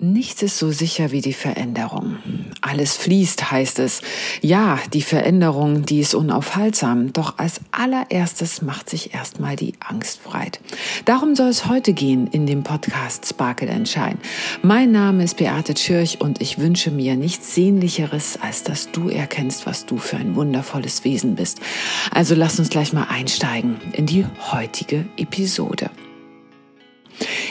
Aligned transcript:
Nichts 0.00 0.42
ist 0.42 0.58
so 0.58 0.70
sicher 0.70 1.10
wie 1.10 1.22
die 1.22 1.32
Veränderung. 1.32 2.18
Alles 2.60 2.96
fließt, 2.96 3.50
heißt 3.50 3.80
es. 3.80 4.00
Ja, 4.40 4.78
die 4.92 5.02
Veränderung, 5.02 5.86
die 5.86 5.98
ist 5.98 6.14
unaufhaltsam. 6.14 7.12
Doch 7.12 7.36
als 7.38 7.60
allererstes 7.72 8.62
macht 8.62 8.88
sich 8.88 9.12
erstmal 9.12 9.56
die 9.56 9.72
Angst 9.80 10.22
breit. 10.22 10.60
Darum 11.04 11.34
soll 11.34 11.48
es 11.48 11.66
heute 11.66 11.94
gehen 11.94 12.28
in 12.28 12.46
dem 12.46 12.62
Podcast 12.62 13.26
Sparkle 13.26 13.72
and 13.72 13.88
Shine. 13.88 14.18
Mein 14.62 14.92
Name 14.92 15.24
ist 15.24 15.36
Beate 15.36 15.74
Tschirch 15.74 16.20
und 16.20 16.40
ich 16.40 16.58
wünsche 16.60 16.92
mir 16.92 17.16
nichts 17.16 17.56
Sehnlicheres, 17.56 18.38
als 18.40 18.62
dass 18.62 18.92
du 18.92 19.08
erkennst, 19.08 19.66
was 19.66 19.84
du 19.84 19.98
für 19.98 20.16
ein 20.16 20.36
wundervolles 20.36 21.02
Wesen 21.02 21.34
bist. 21.34 21.58
Also 22.12 22.36
lass 22.36 22.60
uns 22.60 22.70
gleich 22.70 22.92
mal 22.92 23.08
einsteigen 23.10 23.78
in 23.94 24.06
die 24.06 24.24
heutige 24.52 25.06
Episode. 25.16 25.90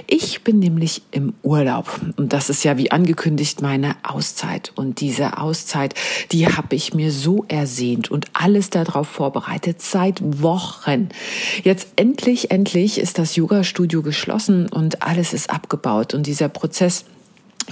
Ich 0.09 0.41
bin 0.45 0.59
nämlich 0.59 1.01
im 1.11 1.33
Urlaub 1.43 1.99
und 2.15 2.31
das 2.31 2.49
ist 2.49 2.63
ja 2.63 2.77
wie 2.77 2.91
angekündigt 2.91 3.61
meine 3.61 3.97
Auszeit. 4.03 4.71
Und 4.75 5.01
diese 5.01 5.37
Auszeit, 5.37 5.95
die 6.31 6.47
habe 6.47 6.75
ich 6.77 6.93
mir 6.93 7.11
so 7.11 7.43
ersehnt 7.49 8.09
und 8.09 8.27
alles 8.31 8.69
darauf 8.69 9.09
vorbereitet 9.09 9.81
seit 9.81 10.21
Wochen. 10.41 11.09
Jetzt 11.61 11.89
endlich, 11.97 12.51
endlich 12.51 12.99
ist 12.99 13.19
das 13.19 13.35
Yoga-Studio 13.35 14.01
geschlossen 14.01 14.69
und 14.69 15.03
alles 15.03 15.33
ist 15.33 15.49
abgebaut 15.49 16.13
und 16.13 16.25
dieser 16.25 16.47
Prozess 16.47 17.03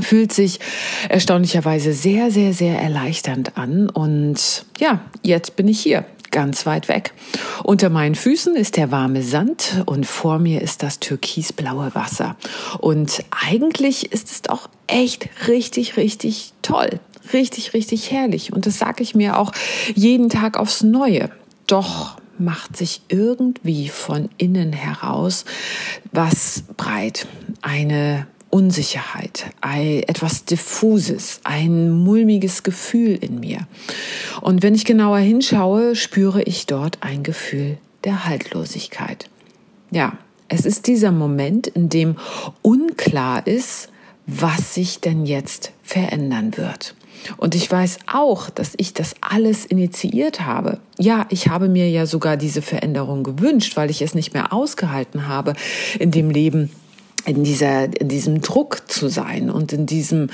fühlt 0.01 0.33
sich 0.33 0.59
erstaunlicherweise 1.07 1.93
sehr, 1.93 2.31
sehr, 2.31 2.53
sehr 2.53 2.81
erleichternd 2.81 3.57
an. 3.57 3.89
Und 3.89 4.65
ja, 4.77 4.99
jetzt 5.23 5.55
bin 5.55 5.69
ich 5.69 5.79
hier 5.79 6.05
ganz 6.35 6.65
weit 6.65 6.89
weg. 6.89 7.13
Unter 7.63 7.89
meinen 7.89 8.13
Füßen 8.13 8.57
ist 8.57 8.75
der 8.75 8.91
warme 8.91 9.23
Sand 9.23 9.83
und 9.85 10.05
vor 10.05 10.37
mir 10.37 10.61
ist 10.61 10.83
das 10.83 10.99
türkisblaue 10.99 11.95
Wasser. 11.95 12.35
Und 12.79 13.23
eigentlich 13.47 14.11
ist 14.11 14.29
es 14.29 14.41
doch 14.41 14.69
echt 14.85 15.29
richtig, 15.47 15.95
richtig 15.95 16.51
toll. 16.61 16.99
Richtig, 17.31 17.73
richtig 17.73 18.11
herrlich. 18.11 18.51
Und 18.51 18.65
das 18.65 18.77
sage 18.77 19.01
ich 19.01 19.15
mir 19.15 19.39
auch 19.39 19.53
jeden 19.95 20.27
Tag 20.27 20.57
aufs 20.57 20.83
Neue. 20.83 21.31
Doch 21.67 22.17
macht 22.37 22.75
sich 22.75 22.99
irgendwie 23.07 23.87
von 23.87 24.27
innen 24.37 24.73
heraus 24.73 25.45
was 26.11 26.65
breit. 26.75 27.27
Eine 27.61 28.27
Unsicherheit, 28.55 29.47
etwas 30.07 30.45
Diffuses, 30.45 31.41
ein 31.43 31.91
mulmiges 31.91 32.63
Gefühl 32.63 33.15
in 33.15 33.41
mir. 33.41 33.67
Und 34.39 34.63
wenn 34.63 34.73
ich 34.73 34.85
genauer 34.85 35.17
hinschaue, 35.17 35.93
spüre 35.97 36.41
ich 36.41 36.65
dort 36.65 36.99
ein 37.01 37.23
Gefühl 37.23 37.77
der 38.05 38.23
Haltlosigkeit. 38.23 39.29
Ja, 39.91 40.17
es 40.47 40.65
ist 40.65 40.87
dieser 40.87 41.11
Moment, 41.11 41.67
in 41.67 41.89
dem 41.89 42.15
unklar 42.61 43.45
ist, 43.45 43.89
was 44.25 44.73
sich 44.73 45.01
denn 45.01 45.25
jetzt 45.25 45.73
verändern 45.83 46.55
wird. 46.55 46.95
Und 47.35 47.55
ich 47.55 47.69
weiß 47.69 47.99
auch, 48.07 48.49
dass 48.49 48.71
ich 48.77 48.93
das 48.93 49.15
alles 49.19 49.65
initiiert 49.65 50.45
habe. 50.45 50.79
Ja, 50.97 51.25
ich 51.29 51.49
habe 51.49 51.67
mir 51.67 51.89
ja 51.89 52.05
sogar 52.05 52.37
diese 52.37 52.61
Veränderung 52.61 53.23
gewünscht, 53.23 53.75
weil 53.75 53.89
ich 53.89 54.01
es 54.01 54.15
nicht 54.15 54.33
mehr 54.33 54.53
ausgehalten 54.53 55.27
habe, 55.27 55.55
in 55.99 56.11
dem 56.11 56.29
Leben 56.29 56.69
in 57.25 57.43
dieser, 57.43 57.85
in 57.99 58.07
diesem 58.07 58.41
Druck 58.41 58.89
zu 58.89 59.07
sein 59.07 59.49
und 59.49 59.73
in 59.73 59.85
diesem 59.85 60.29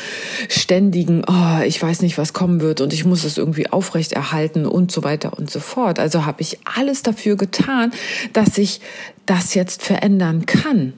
ständigen, 0.49 1.23
oh, 1.27 1.63
ich 1.65 1.81
weiß 1.81 2.01
nicht, 2.01 2.17
was 2.17 2.33
kommen 2.33 2.61
wird 2.61 2.81
und 2.81 2.93
ich 2.93 3.05
muss 3.05 3.23
es 3.23 3.37
irgendwie 3.37 3.69
aufrechterhalten 3.69 4.65
und 4.65 4.91
so 4.91 5.03
weiter 5.03 5.37
und 5.37 5.49
so 5.49 5.59
fort. 5.59 5.99
Also 5.99 6.25
habe 6.25 6.41
ich 6.41 6.59
alles 6.65 7.03
dafür 7.03 7.37
getan, 7.37 7.91
dass 8.33 8.57
ich 8.57 8.81
das 9.25 9.53
jetzt 9.53 9.83
verändern 9.83 10.45
kann. 10.45 10.93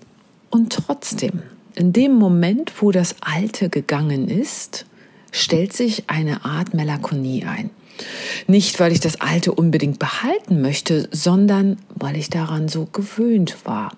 Und 0.49 0.73
trotzdem, 0.73 1.43
in 1.75 1.93
dem 1.93 2.13
Moment, 2.13 2.81
wo 2.81 2.91
das 2.91 3.15
Alte 3.21 3.69
gegangen 3.69 4.27
ist, 4.27 4.85
stellt 5.31 5.73
sich 5.73 6.09
eine 6.09 6.45
Art 6.45 6.73
Melancholie 6.73 7.47
ein. 7.47 7.69
Nicht, 8.47 8.79
weil 8.79 8.91
ich 8.91 8.99
das 8.99 9.21
Alte 9.21 9.51
unbedingt 9.51 9.99
behalten 9.99 10.61
möchte, 10.61 11.07
sondern 11.11 11.77
weil 11.95 12.17
ich 12.17 12.29
daran 12.29 12.67
so 12.67 12.87
gewöhnt 12.91 13.57
war. 13.65 13.91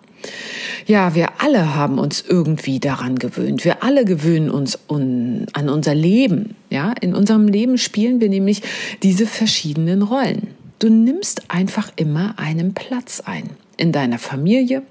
Ja, 0.87 1.15
wir 1.15 1.41
alle 1.41 1.75
haben 1.75 1.97
uns 1.97 2.23
irgendwie 2.27 2.79
daran 2.79 3.17
gewöhnt. 3.17 3.65
Wir 3.65 3.83
alle 3.83 4.05
gewöhnen 4.05 4.49
uns 4.49 4.77
un 4.87 5.47
an 5.53 5.69
unser 5.69 5.95
Leben. 5.95 6.55
Ja, 6.69 6.93
in 7.01 7.15
unserem 7.15 7.47
Leben 7.47 7.77
spielen 7.77 8.21
wir 8.21 8.29
nämlich 8.29 8.61
diese 9.01 9.25
verschiedenen 9.25 10.03
Rollen. 10.03 10.47
Du 10.79 10.89
nimmst 10.89 11.49
einfach 11.49 11.91
immer 11.95 12.35
einen 12.37 12.73
Platz 12.73 13.21
ein. 13.25 13.49
In 13.77 13.91
deiner 13.91 14.19
Familie, 14.19 14.83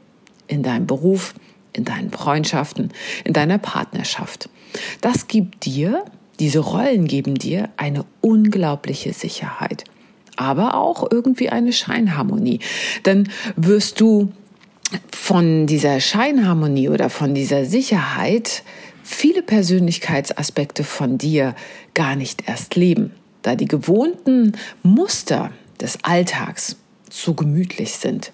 in 0.49 0.63
deinem 0.63 0.87
Beruf, 0.87 1.35
in 1.73 1.85
deinen 1.85 2.11
Freundschaften, 2.11 2.91
in 3.25 3.33
deiner 3.33 3.59
Partnerschaft. 3.59 4.49
Das 5.01 5.29
gibt 5.29 5.65
dir, 5.67 6.05
diese 6.41 6.59
Rollen 6.61 7.07
geben 7.07 7.37
dir 7.37 7.69
eine 7.77 8.05
unglaubliche 8.21 9.13
Sicherheit. 9.13 9.85
Aber 10.37 10.75
auch 10.75 11.09
irgendwie 11.11 11.51
eine 11.51 11.73
Scheinharmonie. 11.73 12.59
Dann 13.05 13.29
wirst 13.57 14.01
du 14.01 14.33
von 15.13 15.67
dieser 15.67 16.01
Scheinharmonie 16.01 16.89
oder 16.89 17.11
von 17.11 17.35
dieser 17.35 17.65
Sicherheit 17.65 18.63
viele 19.03 19.43
Persönlichkeitsaspekte 19.43 20.85
von 20.85 21.19
dir 21.19 21.55
gar 21.95 22.17
nicht 22.17 22.49
erst 22.49 22.75
leben, 22.77 23.13
da 23.43 23.55
die 23.55 23.69
gewohnten 23.69 24.53
Muster 24.83 25.51
des 25.81 25.99
Alltags 26.03 26.77
zu 27.11 27.35
gemütlich 27.35 27.93
sind. 27.93 28.33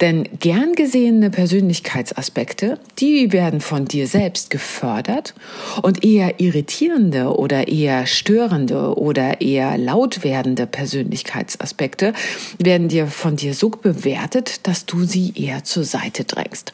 Denn 0.00 0.28
gern 0.38 0.74
gesehene 0.74 1.30
Persönlichkeitsaspekte, 1.30 2.78
die 2.98 3.32
werden 3.32 3.60
von 3.60 3.86
dir 3.86 4.06
selbst 4.06 4.50
gefördert 4.50 5.34
und 5.82 6.04
eher 6.04 6.40
irritierende 6.40 7.36
oder 7.36 7.68
eher 7.68 8.06
störende 8.06 8.96
oder 8.96 9.40
eher 9.40 9.76
laut 9.78 10.24
werdende 10.24 10.66
Persönlichkeitsaspekte 10.66 12.12
werden 12.58 12.88
dir 12.88 13.06
von 13.06 13.36
dir 13.36 13.54
so 13.54 13.70
bewertet, 13.70 14.66
dass 14.66 14.86
du 14.86 15.04
sie 15.04 15.32
eher 15.34 15.64
zur 15.64 15.84
Seite 15.84 16.24
drängst. 16.24 16.72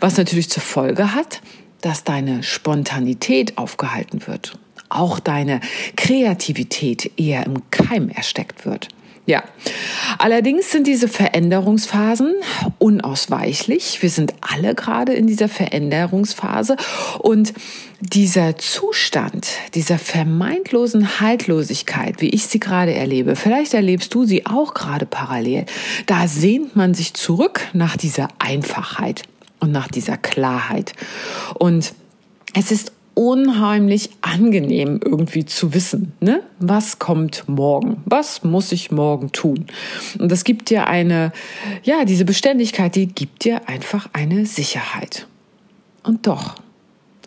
Was 0.00 0.16
natürlich 0.16 0.50
zur 0.50 0.62
Folge 0.62 1.14
hat, 1.14 1.40
dass 1.80 2.04
deine 2.04 2.42
Spontanität 2.42 3.58
aufgehalten 3.58 4.26
wird. 4.26 4.58
Auch 4.88 5.20
deine 5.20 5.60
Kreativität 5.96 7.12
eher 7.18 7.44
im 7.46 7.62
Keim 7.70 8.08
ersteckt 8.08 8.64
wird. 8.64 8.88
Ja, 9.24 9.44
allerdings 10.18 10.72
sind 10.72 10.88
diese 10.88 11.06
Veränderungsphasen 11.06 12.34
unausweichlich. 12.78 14.02
Wir 14.02 14.10
sind 14.10 14.34
alle 14.40 14.74
gerade 14.74 15.12
in 15.12 15.28
dieser 15.28 15.48
Veränderungsphase 15.48 16.76
und 17.20 17.52
dieser 18.00 18.58
Zustand, 18.58 19.48
dieser 19.74 19.98
vermeintlosen 19.98 21.20
Haltlosigkeit, 21.20 22.20
wie 22.20 22.30
ich 22.30 22.48
sie 22.48 22.58
gerade 22.58 22.94
erlebe, 22.94 23.36
vielleicht 23.36 23.74
erlebst 23.74 24.12
du 24.12 24.24
sie 24.24 24.44
auch 24.44 24.74
gerade 24.74 25.06
parallel, 25.06 25.66
da 26.06 26.26
sehnt 26.26 26.74
man 26.74 26.94
sich 26.94 27.14
zurück 27.14 27.60
nach 27.74 27.96
dieser 27.96 28.26
Einfachheit 28.40 29.22
und 29.60 29.70
nach 29.70 29.86
dieser 29.86 30.16
Klarheit. 30.16 30.94
Und 31.54 31.94
es 32.54 32.72
ist 32.72 32.92
unheimlich 33.14 34.10
angenehm 34.20 35.00
irgendwie 35.04 35.44
zu 35.44 35.74
wissen, 35.74 36.12
ne? 36.20 36.42
Was 36.58 36.98
kommt 36.98 37.44
morgen? 37.46 38.02
Was 38.06 38.42
muss 38.42 38.72
ich 38.72 38.90
morgen 38.90 39.32
tun? 39.32 39.66
Und 40.18 40.30
das 40.32 40.44
gibt 40.44 40.70
dir 40.70 40.86
eine, 40.86 41.32
ja, 41.82 42.04
diese 42.04 42.24
Beständigkeit, 42.24 42.94
die 42.94 43.06
gibt 43.06 43.44
dir 43.44 43.68
einfach 43.68 44.08
eine 44.12 44.46
Sicherheit. 44.46 45.26
Und 46.02 46.26
doch, 46.26 46.56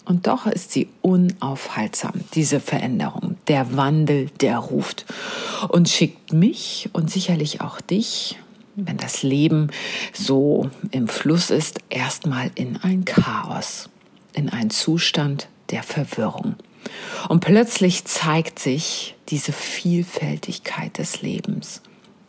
und 0.06 0.28
doch 0.28 0.46
ist 0.46 0.72
sie 0.72 0.88
unaufhaltsam, 1.01 2.13
diese 2.34 2.59
Veränderung. 2.59 3.38
Der 3.47 3.75
Wandel, 3.75 4.29
der 4.40 4.57
ruft 4.57 5.06
und 5.69 5.90
schickt 5.90 6.34
mich 6.34 6.90
und 6.94 7.09
sicherlich 7.09 7.62
auch 7.62 7.81
dich, 7.81 8.38
wenn 8.75 8.97
das 8.97 9.23
Leben 9.23 9.69
so 10.13 10.69
im 10.91 11.07
Fluss 11.07 11.50
ist, 11.50 11.79
erstmal 11.90 12.52
in 12.56 12.78
ein 12.78 13.06
Chaos, 13.06 13.90
in 14.34 14.50
einen 14.50 14.69
Zustand 14.69 15.47
der 15.75 15.84
Verwirrung. 15.84 16.55
Und 17.28 17.41
plötzlich 17.41 18.05
zeigt 18.05 18.59
sich 18.59 19.16
diese 19.28 19.52
Vielfältigkeit 19.52 20.97
des 20.97 21.22
Lebens. 21.22 21.82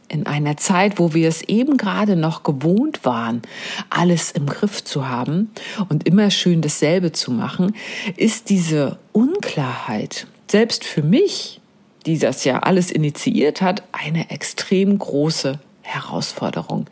In 0.09 0.27
einer 0.27 0.57
Zeit, 0.57 0.99
wo 0.99 1.15
wir 1.15 1.29
es 1.29 1.43
eben 1.43 1.77
gerade 1.77 2.17
noch 2.17 2.43
gewohnt 2.43 3.05
waren, 3.05 3.43
alles 3.89 4.33
im 4.33 4.47
Griff 4.47 4.83
zu 4.83 5.09
haben 5.09 5.51
und 5.89 6.09
immer 6.09 6.31
schön 6.31 6.61
dasselbe 6.61 7.13
zu 7.13 7.31
machen, 7.31 7.75
ist 8.17 8.51
diese 8.51 8.99
Unklarheit, 9.13 10.27
selbst 10.51 10.85
für 10.85 11.03
mich, 11.03 11.61
die 12.05 12.19
das 12.19 12.45
ja 12.45 12.61
alles 12.61 12.91
initiiert 12.91 13.63
hat, 13.63 13.85
eine 13.93 14.31
extrem 14.31 14.99
große 14.99 15.59
Herausforderung. 15.83 16.87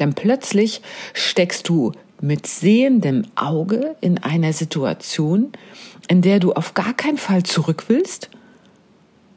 Denn 0.00 0.14
plötzlich 0.14 0.80
steckst 1.12 1.68
du 1.68 1.92
mit 2.24 2.46
sehendem 2.46 3.26
Auge 3.34 3.96
in 4.00 4.16
einer 4.16 4.54
Situation, 4.54 5.52
in 6.08 6.22
der 6.22 6.40
du 6.40 6.54
auf 6.54 6.72
gar 6.72 6.94
keinen 6.94 7.18
Fall 7.18 7.42
zurück 7.42 7.84
willst 7.88 8.30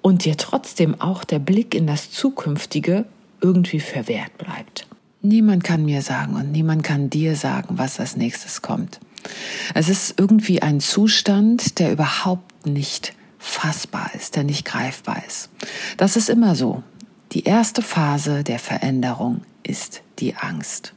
und 0.01 0.23
dir 0.23 0.37
trotzdem 0.37 0.99
auch 1.01 1.25
der 1.25 1.39
Blick 1.39 1.75
in 1.75 1.85
das 1.85 2.11
Zukünftige 2.11 3.03
irgendwie 3.41 3.81
verwehrt 3.81 4.37
bleibt. 4.37 4.87
Niemand 5.21 5.65
kann 5.65 5.83
mir 5.83 6.01
sagen 6.01 6.35
und 6.35 6.53
niemand 6.53 6.83
kann 6.83 7.09
dir 7.09 7.35
sagen, 7.35 7.77
was 7.77 7.99
als 7.99 8.15
nächstes 8.15 8.61
kommt. 8.61 9.01
Es 9.73 9.89
ist 9.89 10.17
irgendwie 10.17 10.61
ein 10.61 10.79
Zustand, 10.79 11.79
der 11.79 11.91
überhaupt 11.91 12.67
nicht 12.67 13.13
fassbar 13.37 14.11
ist, 14.15 14.37
der 14.37 14.45
nicht 14.45 14.63
greifbar 14.63 15.21
ist. 15.27 15.49
Das 15.97 16.15
ist 16.15 16.29
immer 16.29 16.55
so. 16.55 16.83
Die 17.33 17.43
erste 17.43 17.81
Phase 17.81 18.45
der 18.45 18.59
Veränderung 18.59 19.41
ist 19.63 20.03
die 20.19 20.35
Angst. 20.35 20.93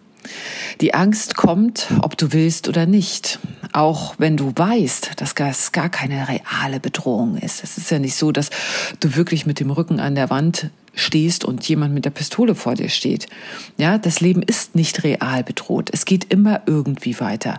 Die 0.81 0.95
Angst 0.95 1.37
kommt, 1.37 1.89
ob 2.03 2.17
du 2.17 2.33
willst 2.33 2.69
oder 2.69 2.87
nicht. 2.87 3.39
Auch 3.73 4.15
wenn 4.19 4.37
du 4.37 4.53
weißt, 4.55 5.13
dass 5.17 5.35
das 5.35 5.73
gar 5.73 5.89
keine 5.89 6.29
reale 6.29 6.81
Bedrohung 6.81 7.37
ist. 7.37 7.63
Es 7.63 7.79
ist 7.79 7.91
ja 7.91 7.99
nicht 7.99 8.17
so, 8.17 8.33
dass 8.33 8.51
du 9.01 9.17
wirklich 9.17 9.47
mit 9.47 9.61
dem 9.61 9.71
Rücken 9.71 10.01
an 10.01 10.15
der 10.15 10.31
Wand 10.31 10.71
stehst 10.95 11.45
und 11.45 11.67
jemand 11.69 11.95
mit 11.95 12.05
der 12.05 12.11
Pistole 12.11 12.55
vor 12.55 12.75
dir 12.75 12.89
steht. 12.89 13.27
Ja, 13.77 13.99
das 13.99 14.21
Leben 14.21 14.43
ist 14.43 14.75
nicht 14.75 15.05
real 15.05 15.45
bedroht. 15.45 15.91
Es 15.93 16.05
geht 16.05 16.33
immer 16.33 16.63
irgendwie 16.67 17.19
weiter. 17.21 17.59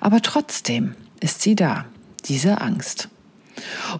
Aber 0.00 0.22
trotzdem 0.22 0.94
ist 1.20 1.42
sie 1.42 1.54
da, 1.54 1.84
diese 2.26 2.60
Angst. 2.60 3.08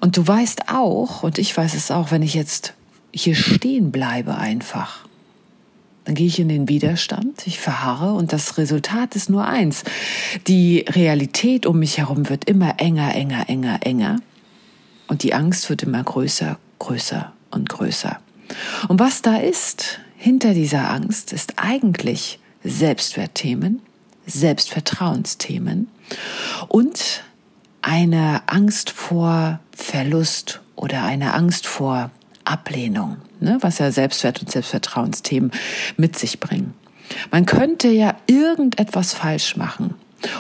Und 0.00 0.16
du 0.16 0.26
weißt 0.26 0.68
auch, 0.68 1.22
und 1.22 1.38
ich 1.38 1.56
weiß 1.56 1.74
es 1.74 1.90
auch, 1.90 2.10
wenn 2.10 2.22
ich 2.22 2.34
jetzt 2.34 2.74
hier 3.12 3.34
stehen 3.34 3.90
bleibe 3.90 4.36
einfach, 4.36 5.04
dann 6.04 6.14
gehe 6.14 6.26
ich 6.26 6.38
in 6.40 6.48
den 6.48 6.68
Widerstand, 6.68 7.46
ich 7.46 7.60
verharre 7.60 8.14
und 8.14 8.32
das 8.32 8.58
Resultat 8.58 9.16
ist 9.16 9.28
nur 9.30 9.46
eins. 9.46 9.84
Die 10.46 10.84
Realität 10.88 11.66
um 11.66 11.78
mich 11.78 11.98
herum 11.98 12.28
wird 12.28 12.46
immer 12.46 12.80
enger, 12.80 13.14
enger, 13.14 13.48
enger, 13.48 13.80
enger 13.82 14.16
und 15.08 15.22
die 15.22 15.34
Angst 15.34 15.68
wird 15.68 15.82
immer 15.82 16.02
größer, 16.02 16.58
größer 16.78 17.32
und 17.50 17.68
größer. 17.68 18.18
Und 18.88 18.98
was 18.98 19.22
da 19.22 19.36
ist 19.36 20.00
hinter 20.16 20.54
dieser 20.54 20.90
Angst, 20.90 21.32
ist 21.32 21.54
eigentlich 21.56 22.38
Selbstwertthemen, 22.64 23.80
Selbstvertrauensthemen 24.26 25.88
und 26.68 27.24
eine 27.82 28.42
Angst 28.46 28.90
vor 28.90 29.60
Verlust 29.74 30.60
oder 30.76 31.04
eine 31.04 31.34
Angst 31.34 31.66
vor 31.66 32.10
Ablehnung, 32.44 33.16
ne, 33.40 33.58
was 33.60 33.78
ja 33.78 33.90
Selbstwert- 33.90 34.40
und 34.40 34.50
Selbstvertrauensthemen 34.50 35.50
mit 35.96 36.18
sich 36.18 36.40
bringen. 36.40 36.74
Man 37.30 37.46
könnte 37.46 37.88
ja 37.88 38.14
irgendetwas 38.26 39.12
falsch 39.12 39.56
machen. 39.56 39.94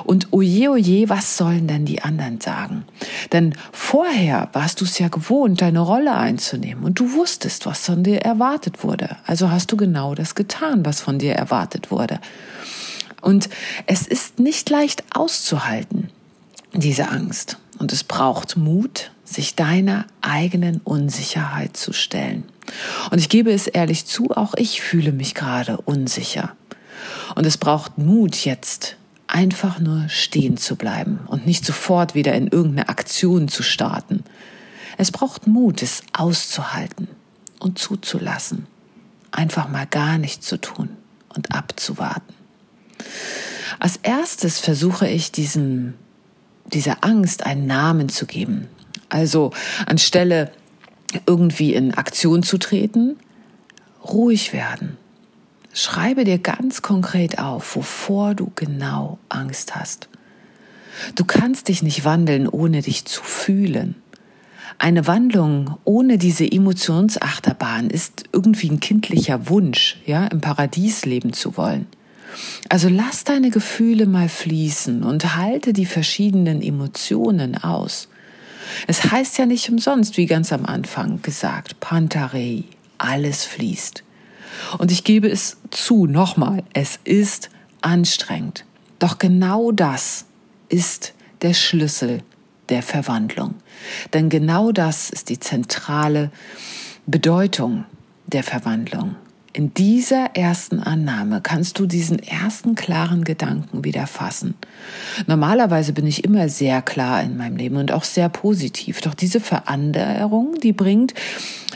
Und 0.04 0.32
oje, 0.32 0.70
oje, 0.70 1.08
was 1.08 1.38
sollen 1.38 1.66
denn 1.66 1.86
die 1.86 2.02
anderen 2.02 2.40
sagen? 2.40 2.84
Denn 3.32 3.54
vorher 3.72 4.50
warst 4.52 4.80
du 4.80 4.84
es 4.84 4.98
ja 4.98 5.08
gewohnt, 5.08 5.62
deine 5.62 5.80
Rolle 5.80 6.14
einzunehmen 6.14 6.84
und 6.84 7.00
du 7.00 7.14
wusstest, 7.14 7.64
was 7.64 7.86
von 7.86 8.04
dir 8.04 8.18
erwartet 8.20 8.84
wurde. 8.84 9.16
Also 9.26 9.50
hast 9.50 9.72
du 9.72 9.76
genau 9.76 10.14
das 10.14 10.34
getan, 10.34 10.84
was 10.84 11.00
von 11.00 11.18
dir 11.18 11.34
erwartet 11.34 11.90
wurde. 11.90 12.20
Und 13.22 13.48
es 13.86 14.06
ist 14.06 14.38
nicht 14.38 14.68
leicht 14.70 15.04
auszuhalten, 15.14 16.10
diese 16.74 17.08
Angst. 17.08 17.58
Und 17.78 17.92
es 17.92 18.04
braucht 18.04 18.56
Mut, 18.58 19.12
sich 19.30 19.54
deiner 19.54 20.06
eigenen 20.20 20.80
Unsicherheit 20.82 21.76
zu 21.76 21.92
stellen. 21.92 22.44
Und 23.10 23.18
ich 23.18 23.28
gebe 23.28 23.52
es 23.52 23.66
ehrlich 23.66 24.06
zu, 24.06 24.30
auch 24.30 24.54
ich 24.54 24.80
fühle 24.80 25.12
mich 25.12 25.34
gerade 25.34 25.78
unsicher. 25.78 26.54
Und 27.34 27.46
es 27.46 27.56
braucht 27.56 27.98
Mut 27.98 28.44
jetzt, 28.44 28.96
einfach 29.26 29.78
nur 29.78 30.08
stehen 30.08 30.56
zu 30.56 30.76
bleiben 30.76 31.20
und 31.26 31.46
nicht 31.46 31.64
sofort 31.64 32.14
wieder 32.14 32.34
in 32.34 32.48
irgendeine 32.48 32.88
Aktion 32.88 33.48
zu 33.48 33.62
starten. 33.62 34.24
Es 34.98 35.12
braucht 35.12 35.46
Mut, 35.46 35.82
es 35.82 36.02
auszuhalten 36.12 37.08
und 37.60 37.78
zuzulassen. 37.78 38.66
Einfach 39.30 39.68
mal 39.68 39.86
gar 39.86 40.18
nichts 40.18 40.46
zu 40.46 40.60
tun 40.60 40.90
und 41.34 41.54
abzuwarten. 41.54 42.34
Als 43.78 43.96
erstes 44.02 44.58
versuche 44.58 45.08
ich 45.08 45.32
diesem, 45.32 45.94
dieser 46.66 47.04
Angst 47.04 47.46
einen 47.46 47.66
Namen 47.66 48.08
zu 48.08 48.26
geben. 48.26 48.68
Also 49.10 49.52
anstelle 49.86 50.52
irgendwie 51.26 51.74
in 51.74 51.94
Aktion 51.94 52.42
zu 52.42 52.58
treten, 52.58 53.16
ruhig 54.04 54.52
werden. 54.52 54.96
Schreibe 55.72 56.24
dir 56.24 56.38
ganz 56.38 56.82
konkret 56.82 57.38
auf, 57.38 57.76
wovor 57.76 58.34
du 58.34 58.50
genau 58.56 59.18
Angst 59.28 59.76
hast. 59.76 60.08
Du 61.14 61.24
kannst 61.24 61.68
dich 61.68 61.82
nicht 61.82 62.04
wandeln, 62.04 62.48
ohne 62.48 62.82
dich 62.82 63.04
zu 63.04 63.22
fühlen. 63.22 63.94
Eine 64.78 65.06
Wandlung 65.06 65.76
ohne 65.84 66.18
diese 66.18 66.50
Emotionsachterbahn 66.50 67.90
ist 67.90 68.24
irgendwie 68.32 68.70
ein 68.70 68.80
kindlicher 68.80 69.48
Wunsch, 69.48 70.00
ja, 70.06 70.26
im 70.26 70.40
Paradies 70.40 71.04
leben 71.04 71.32
zu 71.32 71.56
wollen. 71.56 71.86
Also 72.68 72.88
lass 72.88 73.24
deine 73.24 73.50
Gefühle 73.50 74.06
mal 74.06 74.28
fließen 74.28 75.02
und 75.02 75.36
halte 75.36 75.72
die 75.72 75.86
verschiedenen 75.86 76.62
Emotionen 76.62 77.56
aus. 77.56 78.08
Es 78.86 79.10
heißt 79.10 79.38
ja 79.38 79.46
nicht 79.46 79.70
umsonst, 79.70 80.16
wie 80.16 80.26
ganz 80.26 80.52
am 80.52 80.66
Anfang 80.66 81.22
gesagt, 81.22 81.80
Pantarei, 81.80 82.64
alles 82.98 83.44
fließt. 83.44 84.02
Und 84.78 84.90
ich 84.90 85.04
gebe 85.04 85.28
es 85.28 85.56
zu, 85.70 86.06
nochmal, 86.06 86.64
es 86.72 86.98
ist 87.04 87.50
anstrengend. 87.80 88.64
Doch 88.98 89.18
genau 89.18 89.72
das 89.72 90.26
ist 90.68 91.14
der 91.42 91.54
Schlüssel 91.54 92.22
der 92.68 92.82
Verwandlung. 92.82 93.54
Denn 94.12 94.28
genau 94.28 94.72
das 94.72 95.10
ist 95.10 95.28
die 95.28 95.40
zentrale 95.40 96.30
Bedeutung 97.06 97.84
der 98.26 98.42
Verwandlung. 98.42 99.16
In 99.52 99.74
dieser 99.74 100.36
ersten 100.36 100.78
Annahme 100.78 101.40
kannst 101.40 101.80
du 101.80 101.86
diesen 101.86 102.20
ersten 102.20 102.76
klaren 102.76 103.24
Gedanken 103.24 103.84
wieder 103.84 104.06
fassen. 104.06 104.54
Normalerweise 105.26 105.92
bin 105.92 106.06
ich 106.06 106.22
immer 106.22 106.48
sehr 106.48 106.82
klar 106.82 107.20
in 107.22 107.36
meinem 107.36 107.56
Leben 107.56 107.76
und 107.76 107.90
auch 107.90 108.04
sehr 108.04 108.28
positiv. 108.28 109.00
Doch 109.00 109.14
diese 109.14 109.40
Veränderung, 109.40 110.54
die 110.62 110.72
bringt 110.72 111.14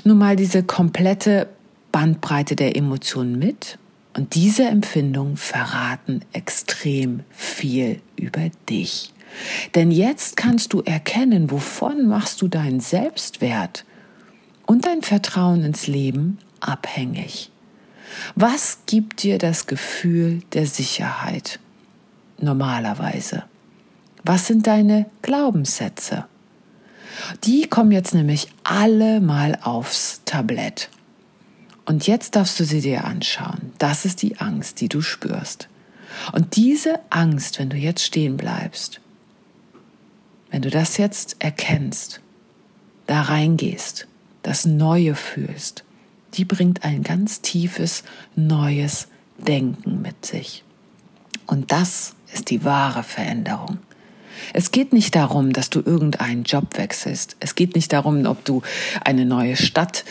nun 0.05 0.19
mal 0.19 0.37
diese 0.37 0.63
komplette 0.63 1.49
Bandbreite 1.91 2.55
der 2.55 2.77
Emotionen 2.77 3.41
mit. 3.41 3.79
Und 4.17 4.37
diese 4.37 4.67
Empfindungen 4.67 5.37
verraten 5.37 6.21
extrem 6.33 7.25
viel 7.31 8.01
über 8.15 8.51
dich. 8.69 9.13
Denn 9.75 9.91
jetzt 9.91 10.37
kannst 10.37 10.73
du 10.73 10.83
erkennen, 10.83 11.51
wovon 11.51 12.07
machst 12.07 12.41
du 12.41 12.47
deinen 12.47 12.79
Selbstwert 12.79 13.85
und 14.65 14.87
dein 14.87 15.03
Vertrauen 15.03 15.65
ins 15.65 15.89
Leben 15.89 16.39
abhängig. 16.61 17.51
Was 18.35 18.79
gibt 18.87 19.23
dir 19.23 19.39
das 19.39 19.67
Gefühl 19.67 20.43
der 20.53 20.67
Sicherheit 20.67 21.59
normalerweise? 22.39 23.45
Was 24.25 24.47
sind 24.47 24.67
deine 24.67 25.07
Glaubenssätze? 25.23 26.27
Die 27.45 27.67
kommen 27.69 27.93
jetzt 27.93 28.15
nämlich 28.15 28.49
alle 28.65 29.21
mal 29.21 29.59
aufs 29.63 30.23
Tablett. 30.25 30.89
Und 31.85 32.07
jetzt 32.07 32.35
darfst 32.35 32.59
du 32.59 32.65
sie 32.65 32.81
dir 32.81 33.05
anschauen. 33.05 33.73
Das 33.79 34.05
ist 34.05 34.23
die 34.23 34.39
Angst, 34.39 34.81
die 34.81 34.89
du 34.89 35.03
spürst. 35.03 35.69
Und 36.33 36.57
diese 36.57 37.01
Angst, 37.11 37.59
wenn 37.59 37.71
du 37.71 37.77
jetzt 37.77 38.03
stehen 38.03 38.37
bleibst, 38.37 39.01
wenn 40.51 40.63
du 40.63 40.71
das 40.71 40.97
jetzt 40.97 41.37
erkennst, 41.41 42.21
da 43.07 43.23
reingehst, 43.23 44.07
das 44.43 44.65
Neue 44.65 45.15
fühlst, 45.15 45.85
die 46.37 46.45
bringt 46.45 46.85
ein 46.85 47.03
ganz 47.03 47.41
tiefes, 47.41 48.05
neues 48.37 49.09
Denken 49.39 50.03
mit 50.03 50.25
sich. 50.27 50.65
Und 51.47 51.73
das 51.73 52.15
ist 52.33 52.51
die 52.51 52.65
wahre 52.65 53.03
Veränderung. 53.03 53.79
Es 54.53 54.73
geht 54.73 54.93
nicht 54.93 55.15
darum, 55.15 55.53
dass 55.53 55.71
du 55.71 55.81
irgendeinen 55.81 56.45
Job 56.45 56.77
wechselst. 56.77 57.37
Es 57.41 57.55
geht 57.55 57.75
nicht 57.75 57.93
darum, 57.93 58.27
ob 58.27 58.45
du 58.45 58.63
eine 59.05 59.25
neue 59.25 59.57
Stadt, 59.57 60.05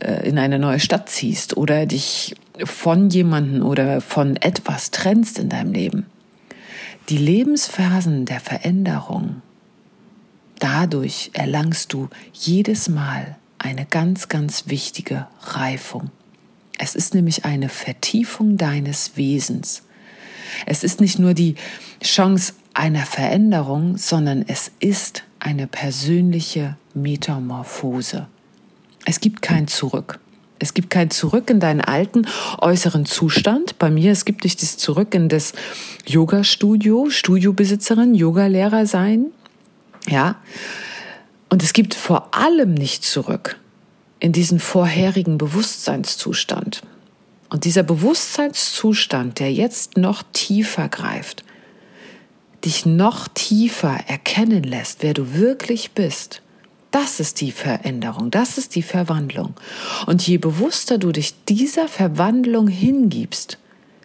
äh, 0.00 0.28
in 0.28 0.38
eine 0.38 0.58
neue 0.58 0.80
Stadt 0.80 1.08
ziehst 1.08 1.56
oder 1.56 1.86
dich 1.86 2.34
von 2.64 3.10
jemanden 3.10 3.62
oder 3.62 4.00
von 4.00 4.36
etwas 4.36 4.90
trennst 4.90 5.38
in 5.38 5.48
deinem 5.48 5.72
Leben. 5.72 6.06
Die 7.08 7.16
Lebensphasen 7.16 8.26
der 8.26 8.40
Veränderung, 8.40 9.42
dadurch 10.58 11.30
erlangst 11.32 11.92
du 11.92 12.08
jedes 12.32 12.88
Mal 12.88 13.36
eine 13.62 13.86
ganz, 13.86 14.28
ganz 14.28 14.64
wichtige 14.66 15.26
Reifung. 15.40 16.10
Es 16.78 16.96
ist 16.96 17.14
nämlich 17.14 17.44
eine 17.44 17.68
Vertiefung 17.68 18.56
deines 18.56 19.16
Wesens. 19.16 19.82
Es 20.66 20.82
ist 20.82 21.00
nicht 21.00 21.18
nur 21.18 21.32
die 21.32 21.54
Chance 22.02 22.54
einer 22.74 23.06
Veränderung, 23.06 23.96
sondern 23.98 24.44
es 24.46 24.72
ist 24.80 25.22
eine 25.38 25.66
persönliche 25.66 26.76
Metamorphose. 26.94 28.26
Es 29.04 29.20
gibt 29.20 29.42
kein 29.42 29.68
Zurück. 29.68 30.18
Es 30.58 30.74
gibt 30.74 30.90
kein 30.90 31.10
Zurück 31.10 31.50
in 31.50 31.60
deinen 31.60 31.80
alten 31.80 32.26
äußeren 32.58 33.04
Zustand. 33.04 33.78
Bei 33.78 33.90
mir, 33.90 34.12
es 34.12 34.24
gibt 34.24 34.44
nicht 34.44 34.62
das 34.62 34.76
Zurück 34.76 35.14
in 35.14 35.28
das 35.28 35.52
Yoga-Studio, 36.06 37.10
Studiobesitzerin, 37.10 38.14
Yogalehrer 38.14 38.86
sein. 38.86 39.26
Ja. 40.08 40.36
Und 41.52 41.62
es 41.62 41.74
gibt 41.74 41.92
vor 41.92 42.34
allem 42.34 42.72
nicht 42.72 43.04
zurück 43.04 43.60
in 44.20 44.32
diesen 44.32 44.58
vorherigen 44.58 45.36
Bewusstseinszustand. 45.36 46.80
Und 47.50 47.66
dieser 47.66 47.82
Bewusstseinszustand, 47.82 49.38
der 49.38 49.52
jetzt 49.52 49.98
noch 49.98 50.22
tiefer 50.32 50.88
greift, 50.88 51.44
dich 52.64 52.86
noch 52.86 53.28
tiefer 53.28 54.00
erkennen 54.06 54.62
lässt, 54.62 55.02
wer 55.02 55.12
du 55.12 55.34
wirklich 55.34 55.90
bist, 55.90 56.40
das 56.90 57.20
ist 57.20 57.42
die 57.42 57.52
Veränderung, 57.52 58.30
das 58.30 58.56
ist 58.56 58.74
die 58.74 58.82
Verwandlung. 58.82 59.52
Und 60.06 60.26
je 60.26 60.38
bewusster 60.38 60.96
du 60.96 61.12
dich 61.12 61.44
dieser 61.44 61.86
Verwandlung 61.86 62.66
hingibst, 62.66 63.58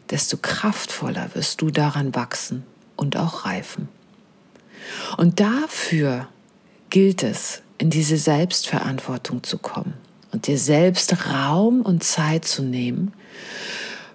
desto 0.09 0.35
kraftvoller 0.35 1.29
wirst 1.33 1.61
du 1.61 1.69
daran 1.69 2.13
wachsen 2.13 2.63
und 2.97 3.15
auch 3.15 3.45
reifen. 3.45 3.87
Und 5.15 5.39
dafür 5.39 6.27
gilt 6.89 7.23
es, 7.23 7.61
in 7.77 7.89
diese 7.89 8.17
Selbstverantwortung 8.17 9.43
zu 9.43 9.57
kommen 9.57 9.93
und 10.31 10.47
dir 10.47 10.57
selbst 10.57 11.27
Raum 11.27 11.81
und 11.81 12.03
Zeit 12.03 12.45
zu 12.45 12.63
nehmen 12.63 13.13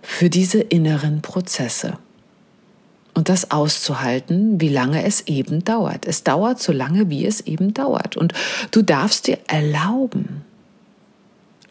für 0.02 0.29
diese 0.29 0.61
inneren 0.61 1.23
Prozesse. 1.23 1.99
Und 3.14 3.29
das 3.29 3.50
auszuhalten, 3.50 4.61
wie 4.61 4.71
lange 4.71 5.05
es 5.05 5.26
eben 5.26 5.64
dauert. 5.64 6.07
Es 6.07 6.25
dauert 6.25 6.62
so 6.62 6.73
lange, 6.73 7.11
wie 7.11 7.26
es 7.26 7.43
eben 7.43 7.75
dauert. 7.75 8.17
Und 8.17 8.33
du 8.71 8.81
darfst 8.81 9.26
dir 9.26 9.38
erlauben, 9.49 10.45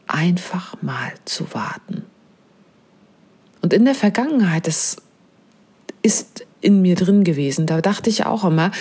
einfach 0.05 0.79
mal 0.84 1.13
zu 1.25 1.51
warten. 1.53 2.03
Und 3.62 3.74
in 3.74 3.86
der 3.86 3.96
Vergangenheit, 3.96 4.67
das 4.67 4.98
ist 6.03 6.46
in 6.62 6.81
mir 6.81 6.96
drin 6.96 7.24
gewesen, 7.24 7.65
da 7.65 7.81
dachte 7.81 8.10
ich 8.10 8.25
auch 8.25 8.43
immer, 8.43 8.72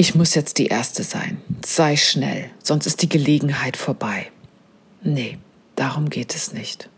ich 0.00 0.14
muss 0.14 0.34
jetzt 0.34 0.56
die 0.56 0.68
Erste 0.68 1.02
sein. 1.02 1.42
Sei 1.62 1.94
schnell, 1.94 2.48
sonst 2.62 2.86
ist 2.86 3.02
die 3.02 3.08
Gelegenheit 3.10 3.76
vorbei. 3.76 4.30
Nee, 5.02 5.36
darum 5.76 6.08
geht 6.08 6.34
es 6.34 6.54
nicht. 6.54 6.88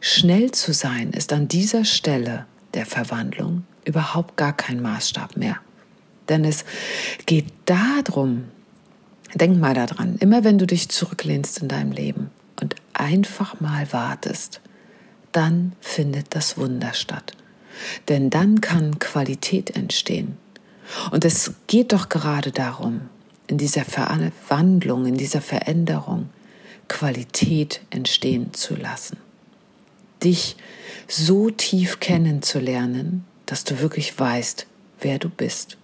Schnell 0.00 0.50
zu 0.50 0.72
sein 0.72 1.12
ist 1.12 1.32
an 1.32 1.46
dieser 1.46 1.84
Stelle 1.84 2.46
der 2.74 2.84
Verwandlung 2.84 3.62
überhaupt 3.84 4.36
gar 4.36 4.56
kein 4.56 4.82
Maßstab 4.82 5.36
mehr. 5.36 5.58
Denn 6.28 6.44
es 6.44 6.64
geht 7.26 7.46
darum, 7.66 8.46
denk 9.34 9.60
mal 9.60 9.74
daran, 9.74 10.16
immer 10.16 10.42
wenn 10.42 10.58
du 10.58 10.66
dich 10.66 10.88
zurücklehnst 10.88 11.62
in 11.62 11.68
deinem 11.68 11.92
Leben 11.92 12.32
und 12.60 12.74
einfach 12.92 13.60
mal 13.60 13.92
wartest, 13.92 14.60
dann 15.30 15.74
findet 15.80 16.34
das 16.34 16.58
Wunder 16.58 16.92
statt. 16.92 17.36
Denn 18.08 18.30
dann 18.30 18.60
kann 18.60 18.98
Qualität 18.98 19.76
entstehen. 19.76 20.38
Und 21.10 21.24
es 21.24 21.52
geht 21.66 21.92
doch 21.92 22.08
gerade 22.08 22.52
darum, 22.52 23.02
in 23.46 23.58
dieser 23.58 23.84
Verwandlung, 23.84 25.06
in 25.06 25.16
dieser 25.16 25.40
Veränderung 25.40 26.28
Qualität 26.88 27.80
entstehen 27.90 28.52
zu 28.54 28.74
lassen. 28.74 29.16
Dich 30.22 30.56
so 31.08 31.50
tief 31.50 32.00
kennenzulernen, 32.00 33.24
dass 33.46 33.64
du 33.64 33.80
wirklich 33.80 34.18
weißt, 34.18 34.66
wer 35.00 35.18
du 35.18 35.28
bist. 35.28 35.78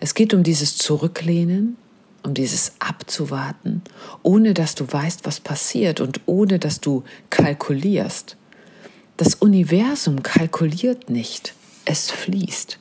Es 0.00 0.14
geht 0.14 0.34
um 0.34 0.42
dieses 0.42 0.76
Zurücklehnen, 0.76 1.76
um 2.22 2.34
dieses 2.34 2.72
Abzuwarten, 2.78 3.82
ohne 4.22 4.54
dass 4.54 4.74
du 4.74 4.90
weißt, 4.90 5.26
was 5.26 5.40
passiert 5.40 6.00
und 6.00 6.20
ohne 6.26 6.58
dass 6.58 6.80
du 6.80 7.04
kalkulierst. 7.30 8.36
Das 9.16 9.34
Universum 9.34 10.22
kalkuliert 10.22 11.10
nicht, 11.10 11.54
es 11.84 12.10
fließt. 12.10 12.78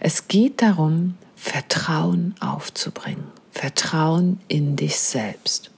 Es 0.00 0.28
geht 0.28 0.62
darum, 0.62 1.14
Vertrauen 1.36 2.34
aufzubringen, 2.40 3.24
Vertrauen 3.50 4.40
in 4.48 4.76
dich 4.76 4.96
selbst. 4.96 5.70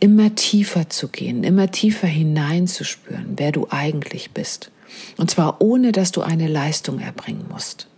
Immer 0.00 0.34
tiefer 0.34 0.90
zu 0.90 1.08
gehen, 1.08 1.44
immer 1.44 1.70
tiefer 1.70 2.06
hineinzuspüren, 2.06 3.34
wer 3.36 3.52
du 3.52 3.68
eigentlich 3.70 4.32
bist. 4.32 4.70
Und 5.16 5.30
zwar 5.30 5.62
ohne, 5.62 5.92
dass 5.92 6.12
du 6.12 6.20
eine 6.20 6.48
Leistung 6.48 6.98
erbringen 6.98 7.46
musst. 7.50 7.88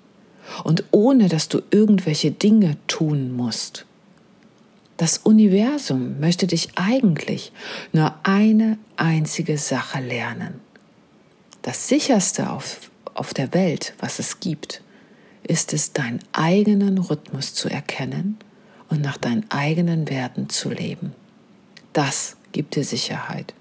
Und 0.62 0.84
ohne, 0.92 1.28
dass 1.28 1.48
du 1.48 1.62
irgendwelche 1.70 2.30
Dinge 2.30 2.76
tun 2.86 3.32
musst. 3.32 3.86
Das 4.96 5.18
Universum 5.18 6.20
möchte 6.20 6.46
dich 6.46 6.68
eigentlich 6.76 7.50
nur 7.92 8.14
eine 8.22 8.78
einzige 8.96 9.58
Sache 9.58 10.00
lernen. 10.00 10.60
Das 11.62 11.88
sicherste 11.88 12.50
auf, 12.50 12.90
auf 13.14 13.34
der 13.34 13.54
Welt, 13.54 13.94
was 13.98 14.18
es 14.18 14.40
gibt, 14.40 14.82
ist 15.42 15.72
es, 15.72 15.92
deinen 15.92 16.20
eigenen 16.32 16.98
Rhythmus 16.98 17.54
zu 17.54 17.68
erkennen 17.68 18.38
und 18.88 19.00
nach 19.00 19.16
deinen 19.16 19.50
eigenen 19.50 20.08
Werten 20.08 20.48
zu 20.48 20.70
leben. 20.70 21.12
Das 21.92 22.36
gibt 22.52 22.76
dir 22.76 22.84
Sicherheit. 22.84 23.54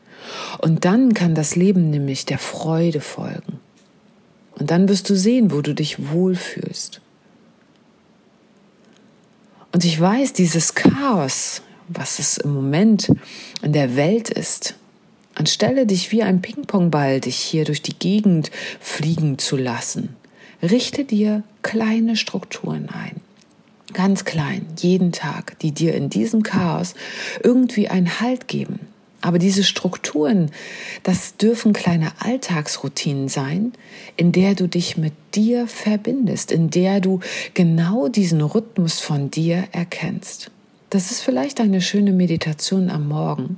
Und 0.60 0.86
dann 0.86 1.14
kann 1.14 1.36
das 1.36 1.56
Leben 1.56 1.90
nämlich 1.90 2.26
der 2.26 2.40
Freude 2.40 3.02
folgen. 3.02 3.60
Und 4.58 4.72
dann 4.72 4.88
wirst 4.88 5.10
du 5.10 5.16
sehen, 5.16 5.52
wo 5.52 5.62
du 5.62 5.74
dich 5.74 6.12
wohlfühlst. 6.12 7.02
Und 9.72 9.84
ich 9.84 10.00
weiß, 10.00 10.34
dieses 10.34 10.76
Chaos, 10.76 11.64
was 11.88 12.20
es 12.20 12.38
im 12.38 12.54
Moment 12.54 13.12
in 13.62 13.74
der 13.74 13.96
Welt 13.96 14.30
ist, 14.30 14.76
anstelle 15.36 15.86
dich 15.86 16.12
wie 16.12 16.24
ein 16.24 16.42
Pingpongball 16.42 17.20
dich 17.20 17.38
hier 17.38 17.66
durch 17.66 17.82
die 17.82 17.98
Gegend 17.98 18.52
fliegen 18.80 19.38
zu 19.38 19.58
lassen, 19.58 20.16
richte 20.62 21.04
dir 21.04 21.44
kleine 21.62 22.16
Strukturen 22.16 22.90
ein. 22.90 23.22
Ganz 23.94 24.26
klein, 24.26 24.66
jeden 24.80 25.12
Tag, 25.12 25.60
die 25.60 25.72
dir 25.72 25.94
in 25.94 26.10
diesem 26.10 26.42
Chaos 26.42 26.96
irgendwie 27.44 27.90
einen 27.90 28.20
Halt 28.20 28.48
geben, 28.48 28.80
aber 29.24 29.40
diese 29.40 29.64
Strukturen, 29.64 30.52
das 31.04 31.38
dürfen 31.38 31.72
kleine 31.72 32.12
Alltagsroutinen 32.20 33.30
sein, 33.30 33.72
in 34.18 34.34
der 34.34 34.54
du 34.54 34.68
dich 34.68 34.98
mit 34.98 35.14
dir 35.34 35.66
verbindest, 35.66 36.52
in 36.52 36.70
der 36.70 37.00
du 37.00 37.22
genau 37.54 38.10
diesen 38.10 38.42
Rhythmus 38.42 39.00
von 39.00 39.32
dir 39.32 39.64
erkennst. 39.72 40.52
Das 40.94 41.10
ist 41.10 41.22
vielleicht 41.22 41.60
eine 41.60 41.82
schöne 41.82 42.12
Meditation 42.12 42.92
am 42.92 43.08
Morgen 43.08 43.58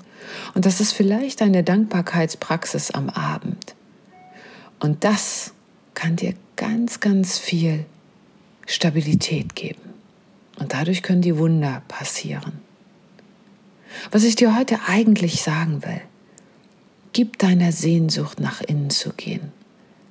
und 0.53 0.65
das 0.65 0.79
ist 0.79 0.93
vielleicht 0.93 1.41
eine 1.41 1.65
Dankbarkeitspraxis 1.65 2.91
am 2.91 3.09
Abend. 3.09 3.75
Und 4.79 5.03
das 5.03 5.51
kann 5.95 6.15
dir 6.15 6.33
ganz, 6.55 7.01
ganz 7.01 7.37
viel 7.37 7.83
Stabilität 8.65 9.53
geben. 9.53 9.81
Und 10.59 10.71
dadurch 10.71 11.03
können 11.03 11.21
die 11.21 11.37
Wunder 11.37 11.81
passieren. 11.89 12.53
Was 14.11 14.23
ich 14.23 14.37
dir 14.37 14.57
heute 14.57 14.79
eigentlich 14.87 15.41
sagen 15.41 15.83
will, 15.83 16.01
gib 17.11 17.37
deiner 17.37 17.73
Sehnsucht 17.73 18.39
nach 18.39 18.61
innen 18.61 18.91
zu 18.91 19.11
gehen 19.11 19.51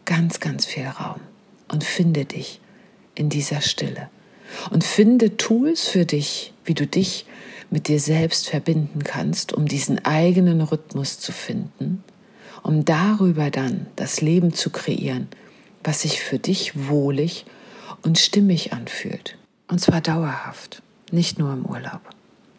ganz, 0.04 0.40
ganz 0.40 0.66
viel 0.66 0.84
Raum 0.84 1.20
und 1.68 1.84
finde 1.84 2.26
dich 2.26 2.60
in 3.14 3.30
dieser 3.30 3.62
Stille. 3.62 4.10
Und 4.70 4.84
finde 4.84 5.38
Tools 5.38 5.88
für 5.88 6.04
dich, 6.04 6.53
wie 6.64 6.74
du 6.74 6.86
dich 6.86 7.26
mit 7.70 7.88
dir 7.88 8.00
selbst 8.00 8.48
verbinden 8.48 9.04
kannst, 9.04 9.52
um 9.52 9.66
diesen 9.66 10.04
eigenen 10.04 10.60
Rhythmus 10.60 11.18
zu 11.18 11.32
finden, 11.32 12.02
um 12.62 12.84
darüber 12.84 13.50
dann 13.50 13.86
das 13.96 14.20
Leben 14.20 14.52
zu 14.52 14.70
kreieren, 14.70 15.28
was 15.82 16.02
sich 16.02 16.20
für 16.20 16.38
dich 16.38 16.88
wohlig 16.88 17.44
und 18.02 18.18
stimmig 18.18 18.72
anfühlt. 18.72 19.36
Und 19.68 19.80
zwar 19.80 20.00
dauerhaft, 20.00 20.82
nicht 21.10 21.38
nur 21.38 21.52
im 21.52 21.64
Urlaub. 21.64 22.00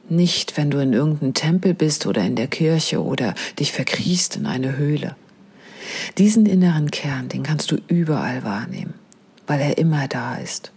Nicht, 0.08 0.58
wenn 0.58 0.70
du 0.70 0.80
in 0.80 0.94
irgendeinem 0.94 1.34
Tempel 1.34 1.74
bist 1.74 2.06
oder 2.06 2.24
in 2.24 2.36
der 2.36 2.48
Kirche 2.48 3.04
oder 3.04 3.34
dich 3.60 3.72
verkriechst 3.72 4.36
in 4.36 4.46
eine 4.46 4.78
Höhle. 4.78 5.16
Diesen 6.18 6.46
inneren 6.46 6.92
Kern, 6.92 7.30
den 7.30 7.44
kannst 7.44 7.72
du 7.72 7.78
überall 7.88 8.44
wahrnehmen, 8.44 8.94
weil 9.48 9.62
er 9.62 9.78
immer 9.78 10.08
da 10.08 10.36
ist. 10.36 10.72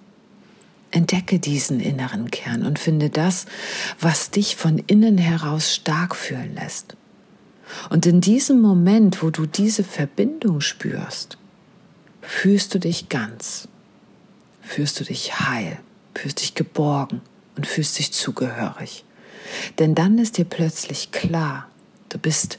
Entdecke 0.91 1.39
diesen 1.39 1.81
inneren 1.81 2.31
Kern 2.31 2.65
und 2.65 2.79
finde 2.79 3.11
das, 3.11 3.47
was 4.01 4.31
dich 4.31 4.57
von 4.57 4.79
innen 4.79 5.19
heraus 5.19 5.75
stark 5.75 6.17
fühlen 6.17 6.55
lässt. 6.55 6.97
Und 7.91 8.07
in 8.07 8.21
diesem 8.21 8.61
Moment, 8.61 9.23
wo 9.23 9.31
du 9.31 9.47
diese 9.47 9.85
Verbindung 9.85 10.61
spürst, 10.61 11.37
fühlst 12.23 12.75
du 12.75 12.79
dich 12.79 13.09
ganz, 13.09 13.69
fühlst 14.63 14.99
du 15.01 15.05
dich 15.05 15.41
heil, 15.41 15.79
fühlst 16.15 16.41
dich 16.41 16.55
geborgen 16.55 17.21
und 17.57 17.67
fühlst 17.67 17.99
dich 17.99 18.13
zugehörig. 18.13 19.05
Denn 19.79 19.95
dann 19.95 20.19
ist 20.19 20.39
dir 20.39 20.45
plötzlich 20.45 21.11
klar, 21.11 21.69
du 22.09 22.19
bist 22.19 22.59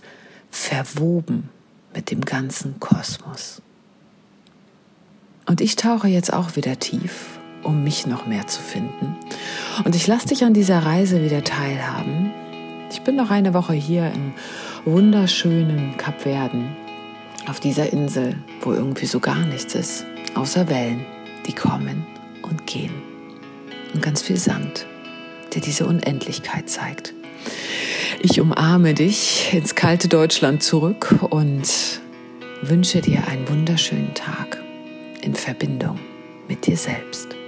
verwoben 0.52 1.50
mit 1.94 2.12
dem 2.12 2.22
ganzen 2.22 2.80
Kosmos. 2.80 3.62
Und 5.46 5.62
ich 5.62 5.76
tauche 5.76 6.08
jetzt 6.08 6.32
auch 6.32 6.56
wieder 6.56 6.78
tief, 6.78 7.39
um 7.64 7.84
mich 7.84 8.08
noch 8.08 8.26
mehr 8.26 8.48
zu 8.48 8.62
finden. 8.62 9.16
Und 9.84 9.96
ich 9.96 10.08
lasse 10.08 10.28
dich 10.28 10.44
an 10.44 10.54
dieser 10.54 10.80
Reise 10.80 11.24
wieder 11.24 11.44
teilhaben. 11.44 12.32
Ich 12.92 13.02
bin 13.02 13.16
noch 13.16 13.30
eine 13.30 13.54
Woche 13.54 13.74
hier 13.74 14.12
im 14.14 14.34
wunderschönen 14.86 15.98
Kapverden, 15.98 16.76
auf 17.48 17.60
dieser 17.60 17.92
Insel, 17.92 18.36
wo 18.62 18.74
irgendwie 18.74 19.06
so 19.06 19.20
gar 19.20 19.46
nichts 19.46 19.76
ist, 19.76 20.06
außer 20.36 20.70
Wellen, 20.70 21.06
die 21.48 21.54
kommen 21.54 22.06
und 22.44 22.66
gehen. 22.66 22.94
Und 23.94 24.02
ganz 24.02 24.22
viel 24.22 24.38
Sand 24.38 24.86
der 25.54 25.62
diese 25.62 25.86
Unendlichkeit 25.86 26.70
zeigt. 26.70 27.14
Ich 28.22 28.40
umarme 28.42 28.94
dich 28.94 29.54
ins 29.54 29.76
kalte 29.76 30.08
Deutschland 30.08 30.62
zurück 30.62 31.16
und 31.30 32.02
wünsche 32.62 33.02
dir 33.02 33.28
einen 33.28 33.48
wunderschönen 33.48 34.14
Tag 34.14 34.62
in 35.22 35.34
Verbindung 35.36 36.00
mit 36.48 36.66
dir 36.66 36.78
selbst. 36.78 37.39